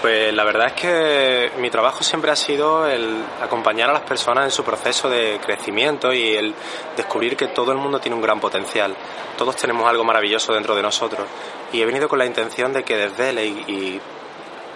Pues 0.00 0.32
la 0.34 0.44
verdad 0.44 0.68
es 0.68 0.72
que 0.74 1.52
mi 1.58 1.70
trabajo 1.70 2.04
siempre 2.04 2.30
ha 2.30 2.36
sido 2.36 2.86
el 2.86 3.24
acompañar 3.40 3.90
a 3.90 3.94
las 3.94 4.02
personas 4.02 4.44
en 4.44 4.50
su 4.50 4.62
proceso 4.62 5.08
de 5.08 5.40
crecimiento 5.44 6.12
y 6.12 6.36
el 6.36 6.54
descubrir 6.96 7.36
que 7.36 7.48
todo 7.48 7.72
el 7.72 7.78
mundo 7.78 7.98
tiene 7.98 8.14
un 8.14 8.22
gran 8.22 8.38
potencial. 8.38 8.94
Todos 9.38 9.56
tenemos 9.56 9.88
algo 9.88 10.04
maravilloso 10.04 10.52
dentro 10.52 10.76
de 10.76 10.82
nosotros. 10.82 11.26
Y 11.72 11.80
he 11.80 11.86
venido 11.86 12.08
con 12.08 12.18
la 12.18 12.26
intención 12.26 12.72
de 12.72 12.84
que 12.84 12.96
desvele 12.96 13.46
y, 13.46 13.50
y 13.66 14.00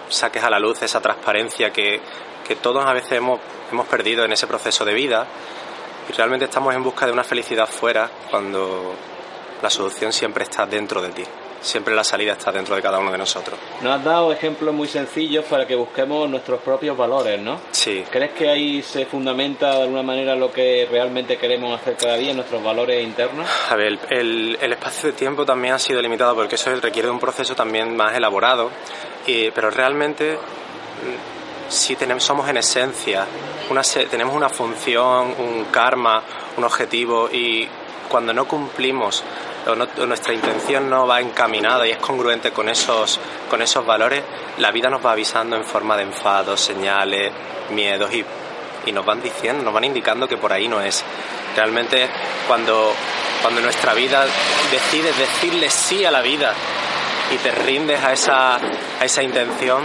saques 0.09 0.43
a 0.43 0.49
la 0.49 0.59
luz 0.59 0.81
esa 0.81 0.99
transparencia 0.99 1.71
que, 1.71 2.01
que 2.47 2.55
todos 2.55 2.85
a 2.85 2.93
veces 2.93 3.13
hemos, 3.13 3.39
hemos 3.71 3.87
perdido 3.87 4.25
en 4.25 4.33
ese 4.33 4.47
proceso 4.47 4.83
de 4.83 4.93
vida 4.93 5.25
y 6.09 6.13
realmente 6.13 6.45
estamos 6.45 6.73
en 6.75 6.83
busca 6.83 7.05
de 7.05 7.11
una 7.11 7.23
felicidad 7.23 7.67
fuera 7.67 8.09
cuando 8.29 8.93
la 9.61 9.69
solución 9.69 10.11
siempre 10.11 10.43
está 10.43 10.65
dentro 10.65 11.01
de 11.01 11.09
ti. 11.09 11.23
Siempre 11.61 11.93
la 11.93 12.03
salida 12.03 12.33
está 12.33 12.51
dentro 12.51 12.75
de 12.75 12.81
cada 12.81 12.97
uno 12.97 13.11
de 13.11 13.17
nosotros. 13.19 13.59
Nos 13.81 13.99
has 13.99 14.03
dado 14.03 14.31
ejemplos 14.31 14.73
muy 14.73 14.87
sencillos 14.87 15.45
para 15.45 15.67
que 15.67 15.75
busquemos 15.75 16.27
nuestros 16.27 16.59
propios 16.61 16.97
valores, 16.97 17.39
¿no? 17.39 17.59
Sí. 17.71 18.03
¿Crees 18.09 18.31
que 18.31 18.49
ahí 18.49 18.81
se 18.81 19.05
fundamenta 19.05 19.75
de 19.75 19.83
alguna 19.83 20.01
manera 20.01 20.35
lo 20.35 20.51
que 20.51 20.87
realmente 20.89 21.37
queremos 21.37 21.79
hacer 21.79 21.95
cada 21.95 22.15
día, 22.15 22.33
nuestros 22.33 22.63
valores 22.63 23.03
internos? 23.03 23.47
A 23.69 23.75
ver, 23.75 23.99
el, 24.09 24.57
el 24.59 24.73
espacio 24.73 25.11
de 25.11 25.17
tiempo 25.17 25.45
también 25.45 25.75
ha 25.75 25.79
sido 25.79 26.01
limitado 26.01 26.35
porque 26.35 26.55
eso 26.55 26.73
requiere 26.75 27.07
de 27.07 27.13
un 27.13 27.19
proceso 27.19 27.55
también 27.55 27.95
más 27.95 28.15
elaborado, 28.15 28.71
y, 29.27 29.51
pero 29.51 29.69
realmente 29.69 30.33
mm, 30.33 31.69
sí 31.71 31.95
tenemos, 31.95 32.23
somos 32.23 32.49
en 32.49 32.57
esencia, 32.57 33.25
una, 33.69 33.81
tenemos 34.09 34.35
una 34.35 34.49
función, 34.49 35.35
un 35.37 35.65
karma, 35.71 36.23
un 36.57 36.63
objetivo 36.63 37.29
y 37.31 37.67
cuando 38.09 38.33
no 38.33 38.45
cumplimos 38.45 39.23
o, 39.67 40.05
nuestra 40.05 40.33
intención 40.33 40.89
no 40.89 41.07
va 41.07 41.21
encaminada 41.21 41.87
y 41.87 41.91
es 41.91 41.97
congruente 41.97 42.51
con 42.51 42.69
esos, 42.69 43.19
con 43.49 43.61
esos 43.61 43.85
valores, 43.85 44.23
la 44.57 44.71
vida 44.71 44.89
nos 44.89 45.05
va 45.05 45.11
avisando 45.11 45.55
en 45.55 45.63
forma 45.63 45.95
de 45.97 46.03
enfados, 46.03 46.59
señales, 46.59 47.31
miedos 47.71 48.13
y, 48.13 48.25
y 48.85 48.91
nos 48.91 49.05
van 49.05 49.21
diciendo, 49.21 49.63
nos 49.63 49.73
van 49.73 49.83
indicando 49.83 50.27
que 50.27 50.37
por 50.37 50.51
ahí 50.51 50.67
no 50.67 50.81
es. 50.81 51.03
Realmente 51.55 52.09
cuando, 52.47 52.93
cuando 53.41 53.61
nuestra 53.61 53.93
vida 53.93 54.25
decides 54.71 55.17
decirle 55.17 55.69
sí 55.69 56.05
a 56.05 56.11
la 56.11 56.21
vida 56.21 56.53
y 57.33 57.37
te 57.37 57.51
rindes 57.51 58.03
a 58.03 58.13
esa, 58.13 58.55
a 58.55 59.05
esa 59.05 59.23
intención, 59.23 59.83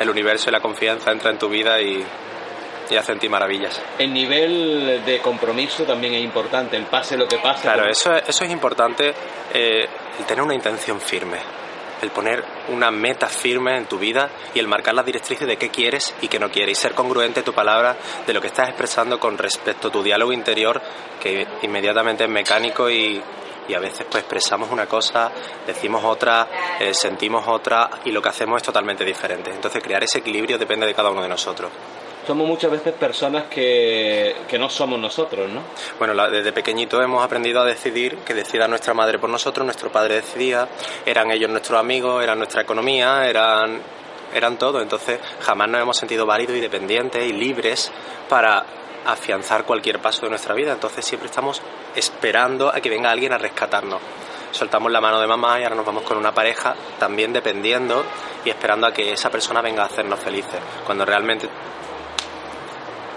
el 0.00 0.10
universo 0.10 0.48
y 0.48 0.52
la 0.52 0.60
confianza 0.60 1.10
entra 1.10 1.30
en 1.30 1.38
tu 1.38 1.48
vida 1.48 1.80
y, 1.80 2.04
y 2.90 2.96
hace 2.96 3.12
en 3.12 3.18
ti 3.18 3.28
maravillas. 3.28 3.80
El 3.98 4.12
nivel 4.12 5.02
de 5.04 5.20
compromiso 5.20 5.84
también 5.84 6.14
es 6.14 6.22
importante, 6.22 6.76
el 6.76 6.86
pase 6.86 7.16
lo 7.16 7.26
que 7.26 7.38
pase. 7.38 7.62
Claro, 7.62 7.88
eso, 7.88 8.14
eso 8.14 8.44
es 8.44 8.50
importante, 8.50 9.14
eh, 9.52 9.86
el 10.18 10.24
tener 10.26 10.42
una 10.42 10.54
intención 10.54 11.00
firme, 11.00 11.38
el 12.02 12.10
poner 12.10 12.44
una 12.68 12.90
meta 12.90 13.26
firme 13.26 13.76
en 13.76 13.86
tu 13.86 13.98
vida 13.98 14.30
y 14.54 14.58
el 14.58 14.68
marcar 14.68 14.94
las 14.94 15.04
directrices 15.04 15.46
de 15.46 15.56
qué 15.56 15.70
quieres 15.70 16.14
y 16.22 16.28
qué 16.28 16.38
no 16.38 16.50
quieres 16.50 16.78
y 16.78 16.80
ser 16.80 16.94
congruente 16.94 17.42
tu 17.42 17.52
palabra 17.52 17.96
de 18.26 18.32
lo 18.32 18.40
que 18.40 18.48
estás 18.48 18.68
expresando 18.68 19.18
con 19.18 19.36
respecto 19.36 19.88
a 19.88 19.90
tu 19.90 20.02
diálogo 20.02 20.32
interior 20.32 20.80
que 21.20 21.46
inmediatamente 21.62 22.24
es 22.24 22.30
mecánico 22.30 22.88
y, 22.88 23.20
y 23.68 23.74
a 23.74 23.80
veces 23.80 24.06
pues 24.10 24.22
expresamos 24.22 24.70
una 24.70 24.86
cosa, 24.86 25.30
decimos 25.66 26.04
otra, 26.04 26.48
eh, 26.80 26.94
sentimos 26.94 27.44
otra 27.48 27.90
y 28.04 28.12
lo 28.12 28.22
que 28.22 28.28
hacemos 28.28 28.58
es 28.58 28.62
totalmente 28.62 29.04
diferente. 29.04 29.50
Entonces 29.50 29.82
crear 29.82 30.02
ese 30.04 30.18
equilibrio 30.18 30.58
depende 30.58 30.86
de 30.86 30.94
cada 30.94 31.10
uno 31.10 31.22
de 31.22 31.28
nosotros 31.28 31.70
somos 32.28 32.46
muchas 32.46 32.70
veces 32.70 32.92
personas 32.92 33.44
que, 33.44 34.36
que 34.46 34.58
no 34.58 34.68
somos 34.68 34.98
nosotros, 34.98 35.48
¿no? 35.48 35.62
Bueno, 35.98 36.28
desde 36.28 36.52
pequeñito 36.52 37.00
hemos 37.00 37.24
aprendido 37.24 37.62
a 37.62 37.64
decidir, 37.64 38.18
que 38.18 38.34
decida 38.34 38.68
nuestra 38.68 38.92
madre 38.92 39.18
por 39.18 39.30
nosotros, 39.30 39.64
nuestro 39.64 39.90
padre 39.90 40.16
decidía, 40.16 40.68
eran 41.06 41.30
ellos 41.30 41.48
nuestros 41.48 41.80
amigos, 41.80 42.22
eran 42.22 42.36
nuestra 42.36 42.60
economía, 42.60 43.26
eran, 43.26 43.80
eran 44.34 44.58
todo, 44.58 44.82
entonces 44.82 45.18
jamás 45.40 45.70
nos 45.70 45.80
hemos 45.80 45.96
sentido 45.96 46.26
válidos 46.26 46.54
y 46.56 46.60
dependientes 46.60 47.24
y 47.24 47.32
libres 47.32 47.90
para 48.28 48.62
afianzar 49.06 49.64
cualquier 49.64 49.98
paso 49.98 50.26
de 50.26 50.28
nuestra 50.28 50.54
vida, 50.54 50.72
entonces 50.72 51.06
siempre 51.06 51.30
estamos 51.30 51.62
esperando 51.96 52.68
a 52.68 52.78
que 52.82 52.90
venga 52.90 53.10
alguien 53.10 53.32
a 53.32 53.38
rescatarnos. 53.38 54.02
Soltamos 54.50 54.92
la 54.92 55.00
mano 55.00 55.18
de 55.18 55.26
mamá 55.26 55.58
y 55.58 55.62
ahora 55.62 55.76
nos 55.76 55.86
vamos 55.86 56.02
con 56.02 56.18
una 56.18 56.34
pareja 56.34 56.74
también 56.98 57.32
dependiendo 57.32 58.04
y 58.44 58.50
esperando 58.50 58.86
a 58.86 58.92
que 58.92 59.12
esa 59.12 59.30
persona 59.30 59.62
venga 59.62 59.82
a 59.82 59.86
hacernos 59.86 60.20
felices, 60.20 60.60
cuando 60.84 61.06
realmente 61.06 61.48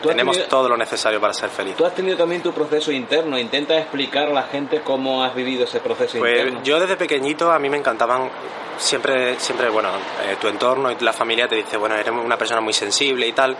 tenemos 0.09 0.35
tenido, 0.35 0.49
todo 0.49 0.69
lo 0.69 0.77
necesario 0.77 1.19
para 1.19 1.33
ser 1.33 1.49
feliz. 1.49 1.75
Tú 1.75 1.85
has 1.85 1.95
tenido 1.95 2.17
también 2.17 2.41
tu 2.41 2.51
proceso 2.53 2.91
interno. 2.91 3.37
Intenta 3.37 3.77
explicar 3.77 4.29
a 4.29 4.33
la 4.33 4.43
gente 4.43 4.81
cómo 4.81 5.23
has 5.23 5.33
vivido 5.35 5.63
ese 5.63 5.79
proceso 5.79 6.19
pues 6.19 6.37
interno. 6.37 6.63
Yo 6.63 6.79
desde 6.79 6.97
pequeñito 6.97 7.51
a 7.51 7.59
mí 7.59 7.69
me 7.69 7.77
encantaban 7.77 8.29
siempre, 8.77 9.39
siempre 9.39 9.69
bueno, 9.69 9.89
eh, 9.89 10.35
tu 10.39 10.47
entorno 10.47 10.91
y 10.91 10.95
la 10.99 11.13
familia 11.13 11.47
te 11.47 11.55
dice, 11.55 11.77
bueno, 11.77 11.95
eres 11.95 12.11
una 12.11 12.37
persona 12.37 12.61
muy 12.61 12.73
sensible 12.73 13.27
y 13.27 13.33
tal 13.33 13.55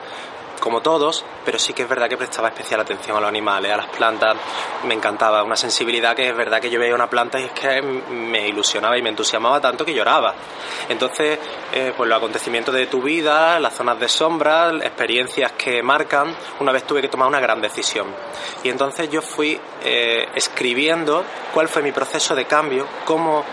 como 0.62 0.82
todos, 0.82 1.26
pero 1.44 1.60
sí 1.60 1.74
que 1.74 1.82
es 1.84 1.90
verdad 1.90 2.08
que 2.08 2.16
prestaba 2.16 2.48
especial 2.48 2.80
atención 2.80 3.18
a 3.18 3.20
los 3.20 3.28
animales, 3.28 3.74
a 3.74 3.78
las 3.78 3.88
plantas, 3.88 4.38
me 4.86 4.94
encantaba, 4.94 5.44
una 5.44 5.58
sensibilidad 5.58 6.16
que 6.16 6.30
es 6.30 6.38
verdad 6.38 6.62
que 6.62 6.70
yo 6.70 6.80
veía 6.80 6.96
una 6.96 7.10
planta 7.10 7.38
y 7.38 7.44
es 7.44 7.52
que 7.52 7.82
me 7.82 8.48
ilusionaba 8.48 8.98
y 8.98 9.02
me 9.02 9.10
entusiasmaba 9.10 9.60
tanto 9.60 9.84
que 9.84 9.94
lloraba. 9.94 10.34
Entonces, 10.88 11.38
eh, 11.74 11.94
pues 11.98 12.08
los 12.08 12.18
acontecimientos 12.18 12.74
de 12.74 12.88
tu 12.88 13.02
vida, 13.02 13.60
las 13.60 13.74
zonas 13.74 14.00
de 14.00 14.08
sombra, 14.08 14.72
experiencias 14.78 15.52
que 15.54 15.84
marcan, 15.84 16.34
una 16.60 16.72
vez 16.72 16.86
tuve 16.86 17.02
que 17.02 17.10
tomar 17.10 17.28
una 17.28 17.40
gran 17.40 17.60
decisión. 17.60 18.08
Y 18.64 18.70
entonces 18.70 19.10
yo 19.10 19.22
fui 19.22 19.60
eh, 19.84 20.28
escribiendo 20.36 21.26
cuál 21.54 21.68
fue 21.68 21.82
mi 21.82 21.92
proceso 21.92 22.36
de 22.36 22.46
cambio, 22.46 22.88
cómo 23.04 23.44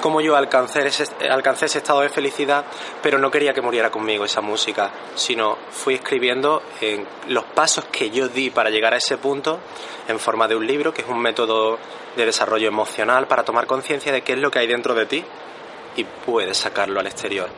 cómo 0.00 0.20
yo 0.20 0.36
alcancé 0.36 0.86
ese, 0.86 1.04
alcancé 1.28 1.66
ese 1.66 1.78
estado 1.78 2.00
de 2.00 2.08
felicidad, 2.08 2.64
pero 3.02 3.18
no 3.18 3.30
quería 3.30 3.52
que 3.52 3.60
muriera 3.60 3.90
conmigo 3.90 4.24
esa 4.24 4.40
música, 4.40 4.90
sino 5.14 5.56
fui 5.70 5.94
escribiendo 5.94 6.62
en 6.80 7.06
los 7.28 7.44
pasos 7.44 7.84
que 7.86 8.10
yo 8.10 8.28
di 8.28 8.50
para 8.50 8.70
llegar 8.70 8.94
a 8.94 8.98
ese 8.98 9.18
punto 9.18 9.60
en 10.08 10.18
forma 10.18 10.48
de 10.48 10.56
un 10.56 10.66
libro, 10.66 10.92
que 10.92 11.02
es 11.02 11.08
un 11.08 11.20
método 11.20 11.78
de 12.16 12.26
desarrollo 12.26 12.68
emocional 12.68 13.26
para 13.26 13.44
tomar 13.44 13.66
conciencia 13.66 14.12
de 14.12 14.22
qué 14.22 14.32
es 14.32 14.38
lo 14.38 14.50
que 14.50 14.58
hay 14.58 14.66
dentro 14.66 14.94
de 14.94 15.06
ti 15.06 15.24
y 15.96 16.04
puedes 16.04 16.56
sacarlo 16.56 17.00
al 17.00 17.06
exterior. 17.06 17.48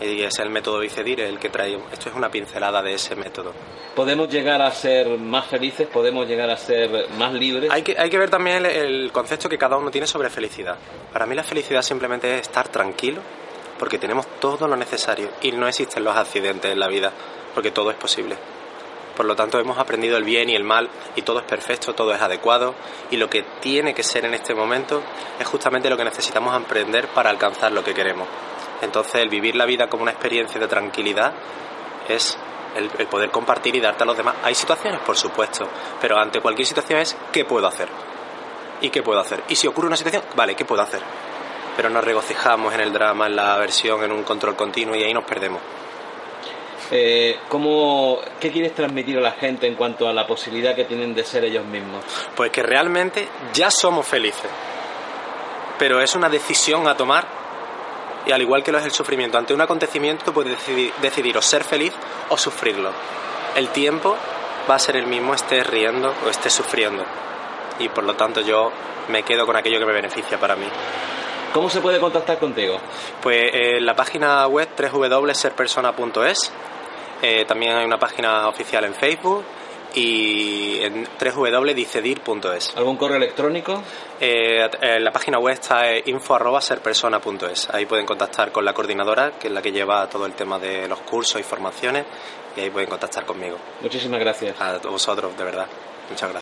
Y 0.00 0.22
es 0.22 0.38
el 0.38 0.50
método 0.50 0.80
Bicedir 0.80 1.20
el 1.20 1.38
que 1.38 1.48
trae. 1.48 1.78
Esto 1.92 2.10
es 2.10 2.16
una 2.16 2.30
pincelada 2.30 2.82
de 2.82 2.94
ese 2.94 3.16
método. 3.16 3.52
¿Podemos 3.94 4.28
llegar 4.28 4.60
a 4.60 4.70
ser 4.70 5.18
más 5.18 5.46
felices? 5.46 5.86
¿Podemos 5.86 6.28
llegar 6.28 6.50
a 6.50 6.56
ser 6.56 7.08
más 7.18 7.32
libres? 7.32 7.70
Hay 7.70 7.82
que, 7.82 7.96
hay 7.98 8.10
que 8.10 8.18
ver 8.18 8.28
también 8.28 8.58
el, 8.58 8.66
el 8.66 9.12
concepto 9.12 9.48
que 9.48 9.56
cada 9.56 9.76
uno 9.76 9.90
tiene 9.90 10.06
sobre 10.06 10.28
felicidad. 10.28 10.76
Para 11.12 11.24
mí 11.24 11.34
la 11.34 11.44
felicidad 11.44 11.80
simplemente 11.80 12.34
es 12.34 12.42
estar 12.42 12.68
tranquilo, 12.68 13.22
porque 13.78 13.98
tenemos 13.98 14.26
todo 14.38 14.68
lo 14.68 14.76
necesario 14.76 15.30
y 15.40 15.52
no 15.52 15.66
existen 15.66 16.04
los 16.04 16.16
accidentes 16.16 16.70
en 16.70 16.80
la 16.80 16.88
vida, 16.88 17.12
porque 17.54 17.70
todo 17.70 17.90
es 17.90 17.96
posible. 17.96 18.36
Por 19.16 19.24
lo 19.24 19.34
tanto, 19.34 19.58
hemos 19.58 19.78
aprendido 19.78 20.18
el 20.18 20.24
bien 20.24 20.50
y 20.50 20.54
el 20.54 20.62
mal 20.62 20.90
y 21.16 21.22
todo 21.22 21.38
es 21.38 21.46
perfecto, 21.46 21.94
todo 21.94 22.12
es 22.12 22.20
adecuado 22.20 22.74
y 23.10 23.16
lo 23.16 23.30
que 23.30 23.44
tiene 23.60 23.94
que 23.94 24.02
ser 24.02 24.26
en 24.26 24.34
este 24.34 24.54
momento 24.54 25.02
es 25.40 25.46
justamente 25.46 25.88
lo 25.88 25.96
que 25.96 26.04
necesitamos 26.04 26.54
aprender 26.54 27.08
para 27.08 27.30
alcanzar 27.30 27.72
lo 27.72 27.82
que 27.82 27.94
queremos. 27.94 28.28
Entonces, 28.82 29.14
el 29.16 29.28
vivir 29.28 29.56
la 29.56 29.64
vida 29.64 29.88
como 29.88 30.02
una 30.02 30.12
experiencia 30.12 30.60
de 30.60 30.68
tranquilidad 30.68 31.32
es 32.08 32.38
el, 32.76 32.90
el, 32.98 33.06
poder 33.06 33.30
compartir 33.30 33.74
y 33.76 33.80
darte 33.80 34.02
a 34.02 34.06
los 34.06 34.16
demás. 34.16 34.36
Hay 34.42 34.54
situaciones, 34.54 35.00
por 35.00 35.16
supuesto, 35.16 35.68
pero 36.00 36.18
ante 36.18 36.40
cualquier 36.40 36.66
situación 36.66 37.00
es 37.00 37.16
¿qué 37.32 37.44
puedo 37.44 37.66
hacer? 37.66 37.88
¿Y 38.80 38.90
qué 38.90 39.02
puedo 39.02 39.20
hacer? 39.20 39.42
Y 39.48 39.56
si 39.56 39.66
ocurre 39.66 39.86
una 39.86 39.96
situación, 39.96 40.22
vale, 40.34 40.54
¿qué 40.54 40.64
puedo 40.64 40.82
hacer? 40.82 41.00
Pero 41.76 41.88
nos 41.88 42.04
regocijamos 42.04 42.74
en 42.74 42.80
el 42.80 42.92
drama, 42.92 43.26
en 43.26 43.36
la 43.36 43.54
aversión, 43.54 44.02
en 44.04 44.12
un 44.12 44.22
control 44.22 44.56
continuo 44.56 44.94
y 44.94 45.02
ahí 45.02 45.14
nos 45.14 45.24
perdemos. 45.24 45.60
Eh, 46.90 47.38
¿cómo, 47.48 48.20
¿Qué 48.38 48.50
quieres 48.52 48.74
transmitir 48.74 49.18
a 49.18 49.20
la 49.20 49.32
gente 49.32 49.66
en 49.66 49.74
cuanto 49.74 50.08
a 50.08 50.12
la 50.12 50.26
posibilidad 50.26 50.74
que 50.74 50.84
tienen 50.84 51.14
de 51.14 51.24
ser 51.24 51.44
ellos 51.44 51.64
mismos? 51.64 52.04
Pues 52.34 52.50
que 52.50 52.62
realmente 52.62 53.28
ya 53.52 53.70
somos 53.70 54.06
felices, 54.06 54.50
pero 55.78 56.00
es 56.00 56.14
una 56.14 56.28
decisión 56.28 56.86
a 56.86 56.96
tomar 56.96 57.26
y 58.26 58.32
al 58.32 58.42
igual 58.42 58.62
que 58.62 58.72
lo 58.72 58.78
es 58.78 58.84
el 58.84 58.92
sufrimiento, 58.92 59.38
ante 59.38 59.54
un 59.54 59.60
acontecimiento 59.60 60.32
puedes 60.32 60.58
decidir, 60.58 60.92
decidir 61.00 61.38
o 61.38 61.42
ser 61.42 61.64
feliz 61.64 61.92
o 62.28 62.36
sufrirlo. 62.36 62.90
El 63.54 63.68
tiempo 63.68 64.16
va 64.68 64.74
a 64.74 64.78
ser 64.78 64.96
el 64.96 65.06
mismo, 65.06 65.34
estés 65.34 65.66
riendo 65.66 66.12
o 66.24 66.28
estés 66.28 66.52
sufriendo. 66.52 67.04
Y 67.78 67.88
por 67.88 68.04
lo 68.04 68.14
tanto 68.14 68.40
yo 68.40 68.72
me 69.08 69.22
quedo 69.22 69.46
con 69.46 69.56
aquello 69.56 69.78
que 69.78 69.86
me 69.86 69.92
beneficia 69.92 70.38
para 70.38 70.56
mí. 70.56 70.66
¿Cómo 71.52 71.70
se 71.70 71.80
puede 71.80 72.00
contactar 72.00 72.38
contigo? 72.38 72.78
Pues 73.22 73.50
en 73.52 73.86
la 73.86 73.94
página 73.94 74.46
web 74.46 74.68
www.serpersona.es. 74.76 76.52
Eh, 77.22 77.44
también 77.46 77.76
hay 77.76 77.86
una 77.86 77.98
página 77.98 78.48
oficial 78.48 78.84
en 78.84 78.94
Facebook 78.94 79.42
y 79.94 80.80
en 80.82 81.08
www.dicedir.es. 81.18 82.76
¿Algún 82.76 82.96
correo 82.96 83.16
electrónico? 83.16 83.82
Eh, 84.18 84.68
eh, 84.80 85.00
la 85.00 85.12
página 85.12 85.38
web 85.38 85.54
está 85.54 85.90
en 85.90 86.02
info.serpersona.es. 86.06 87.68
Ahí 87.70 87.86
pueden 87.86 88.06
contactar 88.06 88.50
con 88.50 88.64
la 88.64 88.72
coordinadora, 88.72 89.32
que 89.32 89.48
es 89.48 89.52
la 89.52 89.60
que 89.60 89.72
lleva 89.72 90.08
todo 90.08 90.26
el 90.26 90.32
tema 90.32 90.58
de 90.58 90.88
los 90.88 91.00
cursos 91.00 91.40
y 91.40 91.44
formaciones, 91.44 92.04
y 92.56 92.60
ahí 92.60 92.70
pueden 92.70 92.88
contactar 92.88 93.26
conmigo. 93.26 93.58
Muchísimas 93.82 94.20
gracias. 94.20 94.58
A 94.60 94.78
vosotros, 94.78 95.36
de 95.36 95.44
verdad. 95.44 95.66
Muchas 96.08 96.30
gracias. 96.30 96.34